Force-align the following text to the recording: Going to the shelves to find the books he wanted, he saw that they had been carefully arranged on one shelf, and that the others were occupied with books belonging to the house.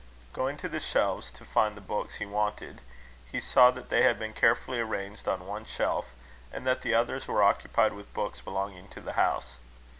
Going 0.33 0.57
to 0.57 0.67
the 0.67 0.79
shelves 0.79 1.31
to 1.33 1.45
find 1.45 1.77
the 1.77 1.79
books 1.79 2.15
he 2.15 2.25
wanted, 2.25 2.81
he 3.31 3.39
saw 3.39 3.69
that 3.69 3.89
they 3.89 4.01
had 4.01 4.17
been 4.17 4.33
carefully 4.33 4.79
arranged 4.79 5.27
on 5.27 5.45
one 5.45 5.63
shelf, 5.63 6.07
and 6.51 6.65
that 6.65 6.81
the 6.81 6.95
others 6.95 7.27
were 7.27 7.43
occupied 7.43 7.93
with 7.93 8.11
books 8.11 8.41
belonging 8.41 8.87
to 8.87 8.99
the 9.01 9.13
house. 9.13 9.57